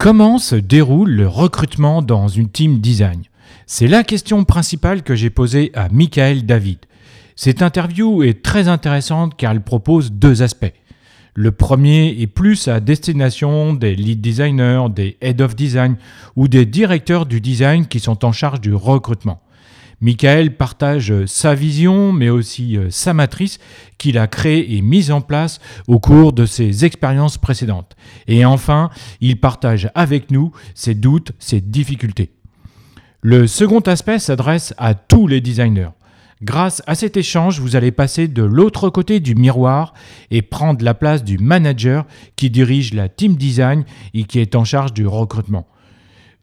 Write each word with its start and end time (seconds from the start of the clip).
Comment 0.00 0.38
se 0.38 0.56
déroule 0.56 1.10
le 1.10 1.28
recrutement 1.28 2.00
dans 2.00 2.26
une 2.26 2.48
team 2.48 2.80
design? 2.80 3.24
C'est 3.66 3.86
la 3.86 4.02
question 4.02 4.44
principale 4.44 5.02
que 5.02 5.14
j'ai 5.14 5.28
posée 5.28 5.72
à 5.74 5.90
Michael 5.90 6.46
David. 6.46 6.78
Cette 7.36 7.60
interview 7.60 8.22
est 8.22 8.42
très 8.42 8.66
intéressante 8.66 9.36
car 9.36 9.52
elle 9.52 9.60
propose 9.60 10.10
deux 10.10 10.40
aspects. 10.40 10.72
Le 11.34 11.52
premier 11.52 12.16
est 12.18 12.26
plus 12.26 12.66
à 12.66 12.80
destination 12.80 13.74
des 13.74 13.94
lead 13.94 14.22
designers, 14.22 14.86
des 14.88 15.18
head 15.20 15.42
of 15.42 15.54
design 15.54 15.96
ou 16.34 16.48
des 16.48 16.64
directeurs 16.64 17.26
du 17.26 17.42
design 17.42 17.84
qui 17.84 18.00
sont 18.00 18.24
en 18.24 18.32
charge 18.32 18.62
du 18.62 18.72
recrutement. 18.72 19.42
Michael 20.00 20.56
partage 20.56 21.26
sa 21.26 21.54
vision, 21.54 22.12
mais 22.12 22.30
aussi 22.30 22.78
euh, 22.78 22.88
sa 22.88 23.12
matrice 23.12 23.58
qu'il 23.98 24.16
a 24.16 24.26
créée 24.26 24.76
et 24.76 24.80
mise 24.80 25.10
en 25.10 25.20
place 25.20 25.60
au 25.88 25.98
cours 25.98 26.32
de 26.32 26.46
ses 26.46 26.86
expériences 26.86 27.36
précédentes. 27.36 27.96
Et 28.26 28.46
enfin, 28.46 28.88
il 29.20 29.38
partage 29.38 29.90
avec 29.94 30.30
nous 30.30 30.52
ses 30.74 30.94
doutes, 30.94 31.32
ses 31.38 31.60
difficultés. 31.60 32.30
Le 33.20 33.46
second 33.46 33.80
aspect 33.80 34.18
s'adresse 34.18 34.72
à 34.78 34.94
tous 34.94 35.26
les 35.26 35.42
designers. 35.42 35.90
Grâce 36.42 36.82
à 36.86 36.94
cet 36.94 37.18
échange, 37.18 37.60
vous 37.60 37.76
allez 37.76 37.92
passer 37.92 38.26
de 38.26 38.42
l'autre 38.42 38.88
côté 38.88 39.20
du 39.20 39.34
miroir 39.34 39.92
et 40.30 40.40
prendre 40.40 40.82
la 40.82 40.94
place 40.94 41.22
du 41.22 41.36
manager 41.36 42.06
qui 42.36 42.48
dirige 42.48 42.94
la 42.94 43.10
team 43.10 43.36
design 43.36 43.84
et 44.14 44.24
qui 44.24 44.38
est 44.38 44.54
en 44.54 44.64
charge 44.64 44.94
du 44.94 45.06
recrutement. 45.06 45.66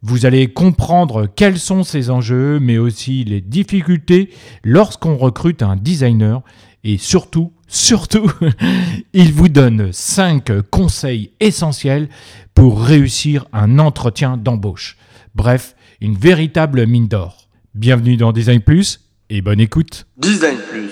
Vous 0.04 0.28
allez 0.28 0.54
comprendre 0.54 1.26
quels 1.26 1.58
sont 1.58 1.84
ces 1.84 2.12
enjeux, 2.12 2.60
mais 2.60 2.78
aussi 2.78 3.24
les 3.24 3.42
difficultés 3.42 4.30
lorsqu'on 4.64 5.18
recrute 5.18 5.64
un 5.64 5.76
designer. 5.76 6.44
Et 6.84 7.00
surtout, 7.00 7.52
surtout, 7.68 8.32
il 9.14 9.34
vous 9.34 9.50
donne 9.50 9.92
5 9.92 10.62
conseils 10.70 11.32
essentiels 11.40 12.10
pour 12.54 12.82
réussir 12.82 13.46
un 13.54 13.80
entretien 13.80 14.38
d'embauche. 14.38 14.98
Bref, 15.34 15.76
une 16.00 16.16
véritable 16.16 16.86
mine 16.86 17.08
d'or. 17.08 17.50
Bienvenue 17.74 18.18
dans 18.18 18.32
Design 18.32 18.62
Plus 18.62 19.02
et 19.32 19.42
bonne 19.42 19.60
écoute. 19.60 20.06
Design 20.18 20.58
Plus. 20.70 20.92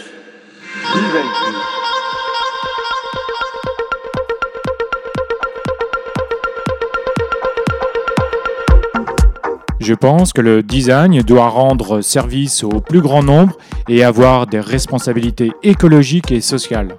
Design 0.94 1.28
Je 9.86 9.94
pense 9.94 10.34
que 10.34 10.42
le 10.42 10.64
design 10.64 11.22
doit 11.22 11.48
rendre 11.48 12.02
service 12.02 12.64
au 12.64 12.82
plus 12.82 13.02
grand 13.02 13.22
nombre 13.22 13.56
et 13.88 14.04
avoir 14.04 14.48
des 14.48 14.60
responsabilités 14.60 15.52
écologiques 15.62 16.32
et 16.32 16.42
sociales. 16.42 16.98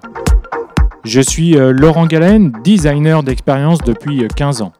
Je 1.03 1.19
suis 1.19 1.57
euh, 1.57 1.73
Laurent 1.73 2.05
Galen, 2.05 2.53
designer 2.63 3.23
d'expérience 3.23 3.79
depuis 3.79 4.25
15 4.33 4.61
ans. 4.61 4.71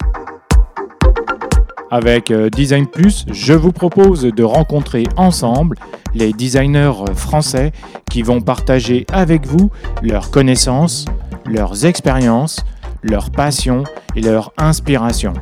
Avec 1.91 2.31
euh, 2.31 2.49
Design 2.49 2.87
Plus, 2.87 3.25
je 3.29 3.51
vous 3.51 3.73
propose 3.73 4.21
de 4.21 4.43
rencontrer 4.43 5.03
ensemble 5.17 5.75
les 6.15 6.31
designers 6.31 7.13
français 7.13 7.73
qui 8.09 8.21
vont 8.21 8.39
partager 8.39 9.05
avec 9.11 9.45
vous 9.45 9.69
leurs 10.01 10.31
connaissances, 10.31 11.03
leurs 11.45 11.85
expériences, 11.85 12.63
leurs 13.03 13.31
passions 13.31 13.83
et 14.15 14.21
leurs 14.21 14.53
inspirations. 14.57 15.33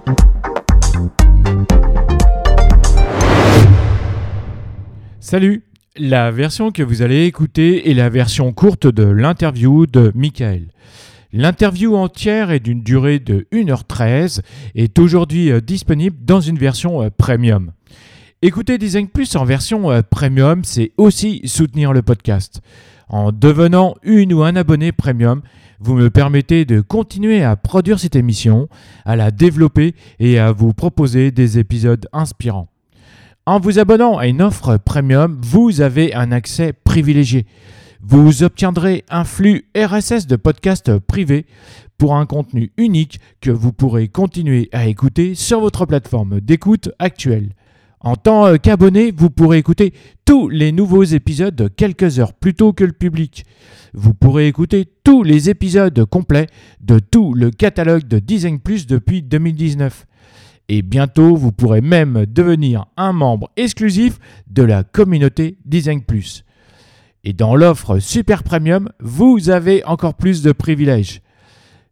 Salut 5.36 5.64
La 5.98 6.32
version 6.32 6.72
que 6.72 6.82
vous 6.82 7.02
allez 7.02 7.26
écouter 7.26 7.92
est 7.92 7.94
la 7.94 8.08
version 8.08 8.54
courte 8.54 8.88
de 8.88 9.04
l'interview 9.04 9.86
de 9.86 10.14
Michael. 10.16 10.70
L'interview 11.34 11.94
entière 11.98 12.52
est 12.52 12.62
d'une 12.62 12.82
durée 12.82 13.20
de 13.20 13.46
1h13 13.52 14.40
et 14.76 14.86
est 14.86 14.98
aujourd'hui 14.98 15.52
euh, 15.52 15.60
disponible 15.60 16.16
dans 16.24 16.40
une 16.40 16.58
version 16.58 17.02
euh, 17.02 17.10
premium. 17.10 17.74
Écouter 18.42 18.78
Design 18.78 19.10
Plus 19.10 19.36
en 19.36 19.44
version 19.44 19.92
euh, 19.92 20.02
premium, 20.10 20.64
c'est 20.64 20.94
aussi 20.96 21.42
soutenir 21.44 21.92
le 21.92 22.02
podcast. 22.02 22.62
En 23.10 23.34
devenant 23.34 23.96
une 24.04 24.32
ou 24.32 24.42
un 24.44 24.56
abonné 24.56 24.94
premium, 24.94 25.42
vous 25.82 25.96
me 25.96 26.10
permettez 26.10 26.64
de 26.64 26.80
continuer 26.80 27.44
à 27.44 27.58
produire 27.58 28.00
cette 28.00 28.16
émission, 28.16 28.70
à 29.04 29.18
la 29.18 29.32
développer 29.32 29.96
et 30.18 30.40
à 30.40 30.54
vous 30.54 30.72
proposer 30.72 31.32
des 31.32 31.60
épisodes 31.60 32.08
inspirants. 32.14 32.70
En 33.48 33.60
vous 33.60 33.78
abonnant 33.78 34.18
à 34.18 34.26
une 34.26 34.42
offre 34.42 34.78
premium, 34.78 35.40
vous 35.40 35.82
avez 35.82 36.16
un 36.16 36.32
accès 36.32 36.74
privilégié. 36.74 37.46
Vous 38.02 38.42
obtiendrez 38.42 39.06
un 39.08 39.24
flux 39.24 39.68
RSS 39.78 40.26
de 40.26 40.36
podcasts 40.36 40.98
privés 40.98 41.46
pour 42.00 42.16
un 42.16 42.26
contenu 42.26 42.72
unique 42.78 43.20
que 43.42 43.52
vous 43.52 43.72
pourrez 43.72 44.08
continuer 44.08 44.68
à 44.72 44.88
écouter 44.88 45.36
sur 45.36 45.60
votre 45.60 45.86
plateforme 45.86 46.42
d'écoute 46.42 46.90
actuelle. 46.98 47.54
En 48.00 48.16
tant 48.16 48.58
qu'abonné, 48.58 49.14
vous 49.16 49.30
pourrez 49.30 49.60
écouter 49.60 49.94
tous 50.26 50.50
les 50.50 50.72
nouveaux 50.72 51.04
épisodes 51.04 51.72
quelques 51.78 52.18
heures 52.18 52.34
plus 52.34 52.56
tôt 52.56 52.74
que 52.74 52.84
le 52.84 52.94
public. 52.94 53.46
Vous 53.94 54.16
pourrez 54.16 54.48
écouter 54.48 54.88
tous 55.04 55.22
les 55.22 55.52
épisodes 55.52 56.04
complets 56.06 56.48
de 56.82 56.98
tout 56.98 57.36
le 57.36 57.52
catalogue 57.52 58.08
de 58.08 58.18
Design 58.18 58.60
Plus 58.60 58.88
depuis 58.88 59.22
2019. 59.22 60.08
Et 60.68 60.82
bientôt, 60.82 61.36
vous 61.36 61.52
pourrez 61.52 61.82
même 61.82 62.26
devenir 62.28 62.86
un 62.98 63.14
membre 63.14 63.52
exclusif 63.56 64.20
de 64.48 64.64
la 64.64 64.84
communauté 64.84 65.58
Design 65.66 66.02
Plus. 66.02 66.44
Et 67.24 67.34
dans 67.34 67.56
l'offre 67.56 68.00
Super 68.00 68.44
Premium, 68.44 68.90
vous 69.00 69.50
avez 69.50 69.84
encore 69.86 70.16
plus 70.16 70.42
de 70.42 70.52
privilèges. 70.52 71.22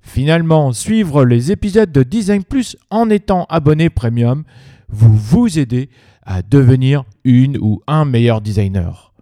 Finalement, 0.01 0.73
suivre 0.73 1.23
les 1.23 1.51
épisodes 1.51 1.91
de 1.91 2.03
Design 2.03 2.43
Plus 2.43 2.75
en 2.89 3.09
étant 3.09 3.45
abonné 3.49 3.89
Premium 3.89 4.43
vous 4.89 5.15
vous 5.15 5.59
aider 5.59 5.89
à 6.25 6.41
devenir 6.41 7.03
une 7.23 7.57
ou 7.57 7.81
un 7.87 8.05
meilleur 8.05 8.41
designer. 8.41 9.13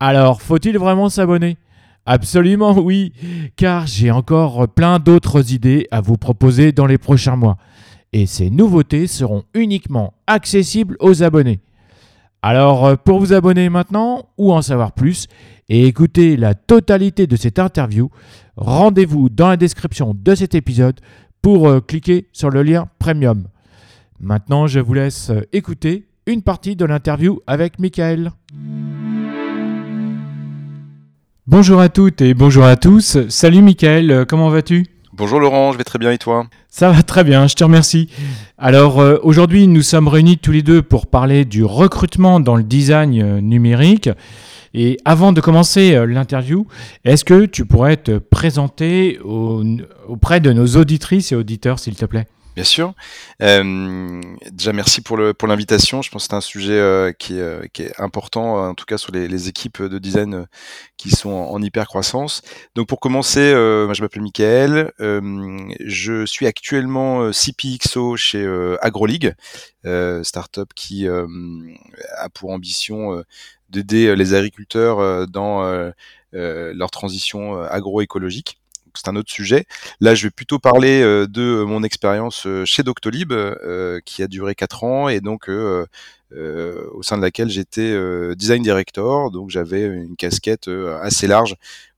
Alors, 0.00 0.42
faut-il 0.42 0.78
vraiment 0.78 1.08
s'abonner? 1.08 1.56
Absolument 2.06 2.78
oui, 2.78 3.12
car 3.56 3.86
j'ai 3.86 4.10
encore 4.10 4.66
plein 4.68 4.98
d'autres 4.98 5.52
idées 5.52 5.86
à 5.90 6.00
vous 6.00 6.16
proposer 6.16 6.72
dans 6.72 6.86
les 6.86 6.98
prochains 6.98 7.36
mois 7.36 7.58
et 8.12 8.26
ces 8.26 8.50
nouveautés 8.50 9.06
seront 9.06 9.44
uniquement 9.54 10.14
accessibles 10.26 10.96
aux 11.00 11.22
abonnés. 11.22 11.60
Alors 12.42 12.86
euh, 12.86 12.96
pour 12.96 13.18
vous 13.18 13.32
abonner 13.32 13.68
maintenant 13.68 14.26
ou 14.38 14.52
en 14.52 14.62
savoir 14.62 14.92
plus 14.92 15.26
et 15.68 15.86
écouter 15.86 16.36
la 16.36 16.54
totalité 16.54 17.26
de 17.26 17.36
cette 17.36 17.58
interview, 17.58 18.10
rendez-vous 18.56 19.28
dans 19.28 19.48
la 19.48 19.56
description 19.56 20.14
de 20.16 20.34
cet 20.34 20.54
épisode 20.54 21.00
pour 21.42 21.68
euh, 21.68 21.80
cliquer 21.80 22.28
sur 22.32 22.50
le 22.50 22.62
lien 22.62 22.88
Premium. 22.98 23.48
Maintenant, 24.20 24.66
je 24.66 24.80
vous 24.80 24.94
laisse 24.94 25.30
euh, 25.30 25.42
écouter 25.52 26.06
une 26.26 26.42
partie 26.42 26.76
de 26.76 26.84
l'interview 26.84 27.40
avec 27.46 27.78
Michael. 27.78 28.32
Bonjour 31.46 31.80
à 31.80 31.88
toutes 31.88 32.20
et 32.20 32.34
bonjour 32.34 32.64
à 32.64 32.76
tous. 32.76 33.26
Salut 33.28 33.62
Michael, 33.62 34.26
comment 34.28 34.50
vas-tu? 34.50 34.97
Bonjour 35.18 35.40
Laurent, 35.40 35.72
je 35.72 35.78
vais 35.78 35.82
très 35.82 35.98
bien 35.98 36.12
et 36.12 36.18
toi 36.18 36.46
Ça 36.70 36.92
va 36.92 37.02
très 37.02 37.24
bien, 37.24 37.48
je 37.48 37.56
te 37.56 37.64
remercie. 37.64 38.08
Alors 38.56 39.00
euh, 39.00 39.18
aujourd'hui, 39.24 39.66
nous 39.66 39.82
sommes 39.82 40.06
réunis 40.06 40.38
tous 40.38 40.52
les 40.52 40.62
deux 40.62 40.80
pour 40.80 41.08
parler 41.08 41.44
du 41.44 41.64
recrutement 41.64 42.38
dans 42.38 42.54
le 42.54 42.62
design 42.62 43.20
euh, 43.20 43.40
numérique. 43.40 44.08
Et 44.74 44.96
avant 45.04 45.32
de 45.32 45.40
commencer 45.40 45.96
euh, 45.96 46.06
l'interview, 46.06 46.68
est-ce 47.04 47.24
que 47.24 47.46
tu 47.46 47.64
pourrais 47.64 47.96
te 47.96 48.18
présenter 48.18 49.18
auprès 50.06 50.38
de 50.38 50.52
nos 50.52 50.76
auditrices 50.76 51.32
et 51.32 51.34
auditeurs, 51.34 51.80
s'il 51.80 51.96
te 51.96 52.04
plaît? 52.04 52.28
Bien 52.58 52.64
sûr. 52.64 52.92
Euh, 53.40 54.20
déjà, 54.50 54.72
merci 54.72 55.00
pour 55.00 55.16
le 55.16 55.32
pour 55.32 55.46
l'invitation. 55.46 56.02
Je 56.02 56.10
pense 56.10 56.24
que 56.24 56.30
c'est 56.30 56.36
un 56.36 56.40
sujet 56.40 56.72
euh, 56.72 57.12
qui, 57.12 57.34
est, 57.34 57.40
euh, 57.40 57.62
qui, 57.72 57.82
est, 57.82 58.00
important, 58.00 58.68
en 58.70 58.74
tout 58.74 58.84
cas 58.84 58.98
sur 58.98 59.12
les, 59.12 59.28
les 59.28 59.48
équipes 59.48 59.80
de 59.80 59.96
design 60.00 60.48
qui 60.96 61.10
sont 61.10 61.30
en, 61.30 61.62
hyper 61.62 61.86
croissance. 61.86 62.42
Donc, 62.74 62.88
pour 62.88 62.98
commencer, 62.98 63.52
moi, 63.52 63.94
je 63.94 64.02
m'appelle 64.02 64.22
Michael. 64.22 64.90
je 64.98 66.26
suis 66.26 66.48
actuellement 66.48 67.30
CPXO 67.30 68.16
chez 68.16 68.44
AgroLeague, 68.82 69.36
startup 70.24 70.74
qui 70.74 71.06
a 71.06 72.28
pour 72.34 72.50
ambition 72.50 73.22
d'aider 73.70 74.16
les 74.16 74.34
agriculteurs 74.34 75.28
dans 75.28 75.92
leur 76.32 76.90
transition 76.90 77.62
agroécologique 77.62 78.58
c'est 78.94 79.08
un 79.08 79.16
autre 79.16 79.30
sujet. 79.30 79.66
Là, 80.00 80.14
je 80.14 80.24
vais 80.24 80.30
plutôt 80.30 80.58
parler 80.58 81.02
euh, 81.02 81.26
de 81.26 81.64
mon 81.64 81.82
expérience 81.82 82.46
euh, 82.46 82.64
chez 82.64 82.82
Doctolib, 82.82 83.32
euh, 83.32 84.00
qui 84.04 84.22
a 84.22 84.26
duré 84.26 84.54
quatre 84.54 84.84
ans 84.84 85.08
et 85.08 85.20
donc 85.20 85.48
au 85.48 87.02
sein 87.02 87.16
de 87.16 87.22
laquelle 87.22 87.48
j'étais 87.48 87.96
design 88.36 88.62
director. 88.62 89.30
Donc 89.30 89.50
j'avais 89.50 89.84
une 89.84 90.16
casquette 90.16 90.68
assez 91.02 91.26
large 91.26 91.56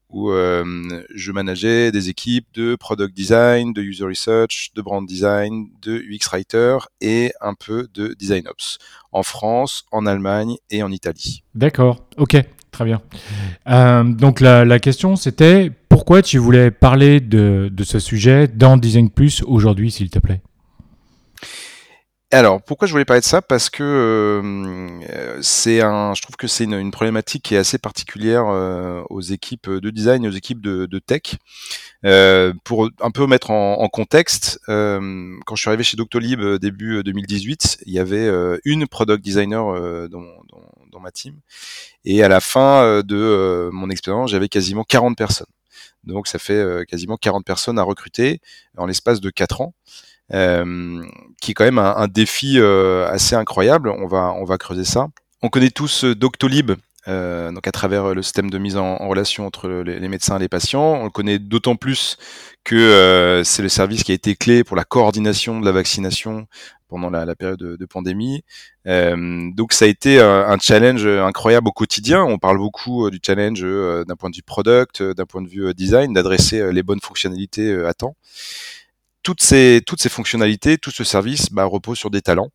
où 0.08 0.30
je 0.30 1.32
manageais 1.32 1.92
des 1.92 2.08
équipes 2.08 2.46
de 2.54 2.76
product 2.76 3.14
design, 3.14 3.72
de 3.72 3.82
user 3.82 4.04
research, 4.04 4.70
de 4.74 4.82
brand 4.82 5.06
design, 5.06 5.68
de 5.82 5.98
UX 5.98 6.28
writer 6.30 6.78
et 7.00 7.32
un 7.40 7.54
peu 7.54 7.88
de 7.94 8.14
design 8.14 8.46
ops 8.48 8.78
en 9.12 9.22
France, 9.22 9.84
en 9.90 10.06
Allemagne 10.06 10.56
et 10.70 10.82
en 10.82 10.92
Italie. 10.92 11.42
D'accord, 11.54 12.06
ok, 12.16 12.36
très 12.80 12.86
bien. 12.86 14.04
donc 14.04 14.40
la, 14.40 14.78
question 14.78 15.16
c'était 15.16 15.70
pourquoi 15.88 16.22
tu 16.22 16.38
voulais 16.38 16.70
parler 16.70 17.20
de, 17.20 17.70
ce 17.82 17.98
sujet 17.98 18.48
dans 18.48 18.76
Design 18.76 19.10
Plus 19.10 19.42
aujourd'hui, 19.46 19.90
s'il 19.90 20.08
te 20.08 20.18
plaît? 20.18 20.40
Alors, 22.32 22.62
pourquoi 22.62 22.86
je 22.86 22.92
voulais 22.92 23.04
parler 23.04 23.20
de 23.20 23.26
ça? 23.26 23.42
Parce 23.42 23.70
que 23.70 23.82
euh, 23.82 25.82
un, 25.82 26.14
je 26.14 26.22
trouve 26.22 26.36
que 26.36 26.46
c'est 26.46 26.62
une, 26.62 26.90
problématique 26.92 27.42
qui 27.42 27.56
est 27.56 27.58
assez 27.58 27.76
particulière 27.76 28.44
euh, 28.46 29.02
aux 29.10 29.20
équipes 29.20 29.68
de 29.68 29.90
design, 29.90 30.24
aux 30.26 30.30
équipes 30.30 30.62
de, 30.62 30.98
tech. 31.00 31.22
Euh, 32.06 32.54
pour 32.64 32.88
un 33.00 33.10
peu 33.10 33.26
mettre 33.26 33.50
en, 33.50 33.88
contexte, 33.88 34.60
euh, 34.68 35.34
quand 35.44 35.56
je 35.56 35.60
suis 35.60 35.68
arrivé 35.68 35.82
chez 35.82 35.96
Doctolib 35.96 36.40
début 36.60 37.02
2018, 37.02 37.78
il 37.86 37.92
y 37.92 37.98
avait 37.98 38.30
une 38.64 38.86
product 38.86 39.24
designer 39.24 40.08
dans, 40.08 40.20
dans, 40.20 40.70
ma 41.00 41.10
team, 41.10 41.34
et 42.04 42.22
à 42.22 42.28
la 42.28 42.40
fin 42.40 43.02
de 43.02 43.70
mon 43.72 43.90
expérience, 43.90 44.30
j'avais 44.30 44.48
quasiment 44.48 44.84
40 44.84 45.16
personnes. 45.16 45.46
Donc 46.04 46.26
ça 46.28 46.38
fait 46.38 46.86
quasiment 46.88 47.16
40 47.16 47.44
personnes 47.44 47.78
à 47.78 47.82
recruter 47.82 48.40
en 48.76 48.86
l'espace 48.86 49.20
de 49.20 49.30
4 49.30 49.60
ans. 49.60 49.74
Euh, 50.32 51.02
qui 51.40 51.50
est 51.50 51.54
quand 51.54 51.64
même 51.64 51.78
un, 51.78 52.06
défi 52.06 52.58
euh, 52.58 53.08
assez 53.08 53.34
incroyable. 53.34 53.88
On 53.88 54.06
va, 54.06 54.32
on 54.32 54.44
va 54.44 54.58
creuser 54.58 54.84
ça. 54.84 55.08
On 55.42 55.48
connaît 55.48 55.70
tous 55.70 56.04
euh, 56.04 56.14
Doctolib, 56.14 56.72
euh, 57.08 57.50
donc 57.52 57.66
à 57.66 57.72
travers 57.72 58.14
le 58.14 58.22
système 58.22 58.50
de 58.50 58.58
mise 58.58 58.76
en, 58.76 58.96
relation 59.08 59.46
entre 59.46 59.68
les, 59.68 60.08
médecins 60.08 60.36
et 60.36 60.40
les 60.40 60.48
patients. 60.48 61.00
On 61.00 61.04
le 61.04 61.10
connaît 61.10 61.38
d'autant 61.38 61.76
plus 61.76 62.16
que 62.64 62.76
euh, 62.76 63.44
c'est 63.44 63.62
le 63.62 63.68
service 63.68 64.04
qui 64.04 64.12
a 64.12 64.14
été 64.14 64.36
clé 64.36 64.64
pour 64.64 64.76
la 64.76 64.84
coordination 64.84 65.60
de 65.60 65.64
la 65.64 65.72
vaccination 65.72 66.46
pendant 66.88 67.08
la, 67.08 67.36
période 67.36 67.58
de, 67.58 67.86
pandémie. 67.86 68.42
Euh, 68.86 69.48
donc 69.54 69.72
ça 69.72 69.84
a 69.84 69.88
été 69.88 70.20
un, 70.20 70.48
un, 70.48 70.58
challenge 70.58 71.06
incroyable 71.06 71.68
au 71.68 71.72
quotidien. 71.72 72.24
On 72.24 72.38
parle 72.38 72.58
beaucoup 72.58 73.08
du 73.10 73.20
challenge 73.24 73.62
d'un 73.62 74.16
point 74.16 74.30
de 74.30 74.36
vue 74.36 74.42
product, 74.42 75.02
d'un 75.02 75.26
point 75.26 75.42
de 75.42 75.48
vue 75.48 75.72
design, 75.72 76.12
d'adresser 76.12 76.72
les 76.72 76.82
bonnes 76.82 77.00
fonctionnalités 77.00 77.72
à 77.84 77.94
temps 77.94 78.16
toutes 79.22 79.42
ces, 79.42 79.82
toutes 79.86 80.00
ces 80.00 80.08
fonctionnalités, 80.08 80.78
tout 80.78 80.90
ce 80.90 81.04
service 81.04 81.52
bah, 81.52 81.64
repose 81.64 81.98
sur 81.98 82.10
des 82.10 82.22
talents. 82.22 82.50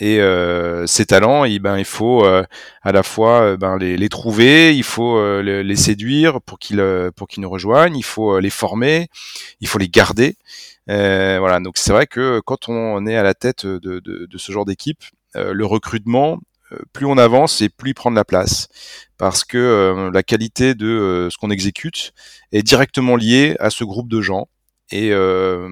Et 0.00 0.18
euh, 0.18 0.86
ces 0.86 1.04
talents, 1.04 1.44
ben, 1.60 1.76
il 1.78 1.84
faut 1.84 2.24
euh, 2.24 2.42
à 2.82 2.90
la 2.90 3.02
fois 3.02 3.42
euh, 3.42 3.56
ben, 3.58 3.76
les, 3.76 3.98
les, 3.98 4.08
trouver, 4.08 4.74
il 4.74 4.82
faut 4.82 5.18
euh, 5.18 5.42
les, 5.42 5.62
les, 5.62 5.76
séduire 5.76 6.40
pour 6.40 6.58
qu'ils 6.58 6.80
euh, 6.80 7.10
pour 7.10 7.28
qu'ils 7.28 7.42
nous 7.42 7.50
rejoignent, 7.50 7.96
il 7.96 8.02
faut 8.02 8.40
les 8.40 8.48
former, 8.48 9.08
il 9.60 9.68
faut 9.68 9.78
les 9.78 9.90
garder. 9.90 10.36
voilà, 10.86 11.60
donc 11.60 11.76
c'est 11.76 11.92
vrai 11.92 12.06
que 12.06 12.40
quand 12.46 12.70
on 12.70 13.06
est 13.06 13.16
à 13.16 13.22
la 13.22 13.34
tête 13.34 13.66
de, 13.66 13.78
de, 13.78 14.26
de 14.26 14.38
ce 14.38 14.52
genre 14.52 14.64
d'équipe, 14.64 15.04
le 15.34 15.64
recrutement, 15.66 16.40
plus 16.92 17.06
on 17.06 17.18
avance 17.18 17.60
et 17.60 17.68
plus 17.68 17.90
il 17.90 17.94
prend 17.94 18.10
de 18.10 18.16
la 18.16 18.24
place, 18.24 18.68
parce 19.18 19.44
que 19.44 20.10
la 20.12 20.22
qualité 20.22 20.74
de 20.74 21.28
ce 21.30 21.36
qu'on 21.36 21.50
exécute 21.50 22.12
est 22.52 22.62
directement 22.62 23.16
liée 23.16 23.56
à 23.60 23.70
ce 23.70 23.84
groupe 23.84 24.08
de 24.08 24.20
gens. 24.22 24.48
Et 24.90 25.10
euh, 25.12 25.68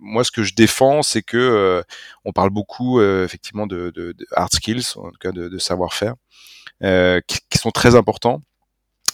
moi, 0.00 0.24
ce 0.24 0.30
que 0.30 0.42
je 0.42 0.54
défends, 0.54 1.02
c'est 1.02 1.22
que 1.22 1.36
euh, 1.36 1.82
on 2.24 2.32
parle 2.32 2.50
beaucoup 2.50 2.98
euh, 2.98 3.24
effectivement 3.24 3.66
de, 3.66 3.90
de, 3.94 4.12
de, 4.12 4.26
hard 4.32 4.52
skills, 4.52 4.96
en 4.96 5.10
tout 5.10 5.18
cas 5.20 5.32
de, 5.32 5.48
de 5.48 5.58
savoir-faire, 5.58 6.14
qui, 7.26 7.38
qui, 7.50 7.58
sont 7.58 7.70
très 7.70 7.94
importants. 7.94 8.42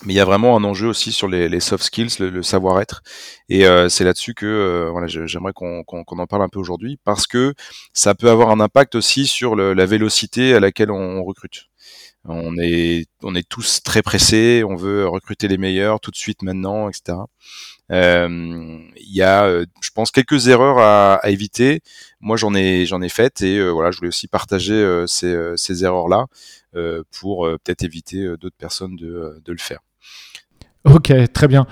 Mais 0.05 0.15
il 0.15 0.17
y 0.17 0.21
a 0.21 0.25
vraiment 0.25 0.57
un 0.57 0.65
enjeu 0.65 0.89
aussi 0.89 1.13
sur 1.13 1.29
les, 1.29 1.49
les 1.51 1.61
soft 1.61 1.85
skills, 1.85 2.09
le, 2.21 2.31
le 2.31 2.43
savoir-être, 2.43 3.03
et 3.51 3.67
c'est 3.91 4.03
là-dessus 4.05 4.33
que 4.33 4.89
voilà, 4.91 5.07
j'aimerais 5.07 5.53
qu'on 5.53 5.85
qu 5.85 5.95
en 5.95 6.27
parle 6.27 6.43
un 6.43 6.49
peu 6.49 6.59
aujourd'hui, 6.59 6.99
parce 7.05 7.27
que 7.27 7.55
ça 7.93 8.15
peut 8.15 8.31
avoir 8.31 8.49
un 8.51 8.61
impact 8.61 8.95
aussi 8.95 9.27
sur 9.27 9.57
le, 9.57 9.75
la 9.75 9.85
vélocité 9.85 10.55
à 10.55 10.61
laquelle 10.61 10.91
on, 10.91 11.23
recrute. 11.23 11.70
On 12.27 12.59
est, 12.59 13.07
on 13.23 13.35
est 13.35 13.49
tous 13.49 13.83
très 13.83 14.03
pressés, 14.03 14.63
on 14.67 14.77
veut 14.77 15.09
recruter 15.09 15.49
les 15.49 15.57
meilleurs 15.57 16.01
tout 16.01 16.11
de 16.11 16.17
suite 16.17 16.43
maintenant, 16.43 16.89
etc. 16.89 17.19
Euh, 17.91 18.79
il 18.97 19.15
y 19.15 19.23
a, 19.23 19.45
euh, 19.45 19.65
je 19.81 19.91
pense, 19.91 20.11
quelques 20.11 20.49
erreurs 20.49 20.79
à, 20.79 21.15
à 21.15 21.31
éviter. 21.31 21.81
Moi, 22.21 22.37
j'en 22.37 22.55
ai, 22.55 22.85
j'en 22.87 23.01
ai 23.01 23.09
fait 23.09 23.41
et 23.43 23.57
euh, 23.57 23.71
voilà, 23.71 23.91
je 23.91 23.97
voulais 23.97 24.09
aussi 24.09 24.29
partager 24.29 25.05
ces, 25.07 25.35
ces 25.57 25.85
erreurs-là 25.85 26.27
pour 27.11 27.49
peut-être 27.65 27.83
éviter 27.83 28.25
d'autres 28.41 28.57
personnes 28.59 28.97
de, 28.97 29.41
de 29.45 29.53
le 29.53 29.59
faire. 29.59 29.81
Ok, 30.85 31.13
très 31.35 31.47
bien. 31.47 31.67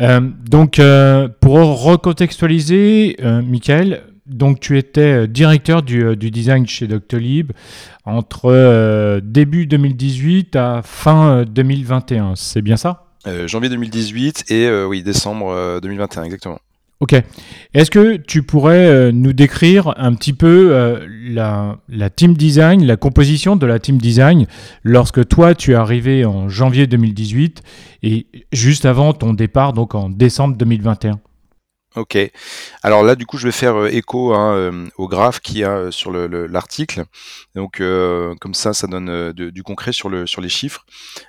Euh, 0.00 0.20
donc, 0.20 0.78
euh, 0.78 1.28
pour 1.40 1.82
recontextualiser, 1.82 3.16
euh, 3.20 3.42
Michael, 3.42 4.04
donc 4.26 4.60
tu 4.60 4.78
étais 4.78 5.26
directeur 5.26 5.82
du, 5.82 6.16
du 6.16 6.30
design 6.30 6.66
chez 6.66 6.86
Doctolib 6.86 7.52
entre 8.04 9.20
début 9.20 9.66
2018 9.66 10.56
à 10.56 10.82
fin 10.82 11.44
2021, 11.44 12.34
c'est 12.36 12.62
bien 12.62 12.76
ça? 12.76 13.06
Euh, 13.28 13.46
janvier 13.46 13.68
2018 13.68 14.46
et 14.48 14.66
euh, 14.66 14.84
oui, 14.84 15.04
décembre 15.04 15.80
2021, 15.80 16.22
euh, 16.22 16.24
exactement. 16.24 16.58
Ok. 16.98 17.14
Est-ce 17.74 17.90
que 17.90 18.16
tu 18.16 18.42
pourrais 18.42 19.10
nous 19.12 19.32
décrire 19.32 19.92
un 19.96 20.14
petit 20.14 20.32
peu 20.32 21.00
la, 21.28 21.78
la, 21.88 22.10
team 22.10 22.34
design, 22.34 22.86
la 22.86 22.96
composition 22.96 23.56
de 23.56 23.66
la 23.66 23.80
team 23.80 23.98
design 23.98 24.46
lorsque 24.84 25.26
toi 25.26 25.56
tu 25.56 25.72
es 25.72 25.74
arrivé 25.74 26.24
en 26.24 26.48
janvier 26.48 26.86
2018 26.86 27.62
et 28.04 28.26
juste 28.52 28.84
avant 28.84 29.14
ton 29.14 29.34
départ, 29.34 29.72
donc 29.72 29.96
en 29.96 30.10
décembre 30.10 30.56
2021 30.56 31.18
Ok. 31.94 32.16
Alors 32.82 33.02
là, 33.02 33.14
du 33.16 33.26
coup, 33.26 33.36
je 33.36 33.46
vais 33.46 33.52
faire 33.52 33.76
euh, 33.76 33.88
écho 33.88 34.32
hein, 34.32 34.54
euh, 34.54 34.86
au 34.96 35.08
graphe 35.08 35.40
qu'il 35.40 35.58
y 35.58 35.64
a 35.64 35.72
euh, 35.72 35.90
sur 35.90 36.10
l'article. 36.10 37.04
Donc, 37.54 37.80
euh, 37.80 38.34
comme 38.40 38.54
ça, 38.54 38.72
ça 38.72 38.86
donne 38.86 39.32
du 39.32 39.62
concret 39.62 39.92
sur, 39.92 40.08
le, 40.08 40.26
sur 40.26 40.40
les 40.40 40.48
chiffres. 40.48 40.86